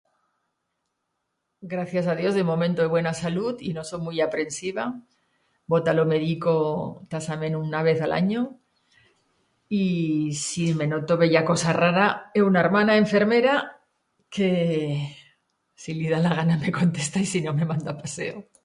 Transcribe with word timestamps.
Gracias 1.61 2.05
a 2.07 2.15
Dios 2.15 2.33
de 2.35 2.43
momento 2.43 2.81
he 2.83 2.85
buena 2.87 3.13
salut 3.15 3.61
y 3.61 3.73
no 3.73 3.83
so 3.83 3.97
muit 3.99 4.21
aprehensiva. 4.21 4.85
Vo 5.69 5.77
ta 5.85 5.93
lo 5.93 6.05
medico 6.13 6.53
tasament 7.11 7.55
una 7.55 7.81
vez 7.87 8.01
a 8.01 8.07
l'anyo. 8.11 8.41
Y 9.69 10.33
si 10.33 10.73
me 10.75 10.85
noto 10.87 11.17
bella 11.17 11.43
cosa 11.45 11.71
rara, 11.73 12.29
he 12.33 12.41
una 12.43 12.59
ermana 12.65 12.97
enfermera 12.97 13.53
que... 14.29 14.51
si 15.81 15.93
li 15.97 16.07
da 16.13 16.19
la 16.19 16.33
gana 16.37 16.57
me 16.57 16.71
contesta, 16.71 17.19
y 17.19 17.25
si 17.25 17.41
no, 17.41 17.53
me 17.53 17.65
manda 17.65 17.91
a 17.93 17.97
paseo. 17.97 18.51